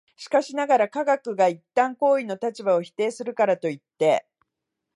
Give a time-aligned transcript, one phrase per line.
[0.17, 4.25] しかしながら、科学が一旦行為の立場を否定するからといって、